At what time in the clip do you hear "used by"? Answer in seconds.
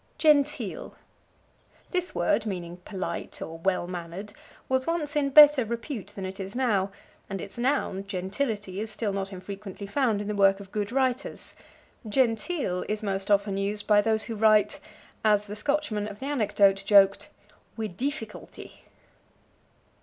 13.57-14.01